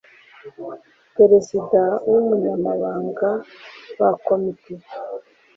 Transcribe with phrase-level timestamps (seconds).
[1.15, 3.29] perezida n umunyamabanga
[3.99, 5.25] ba komite bakora